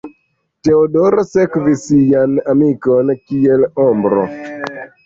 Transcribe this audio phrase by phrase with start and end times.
[0.67, 4.31] Teodoro sekvis sian amikon kiel ombro.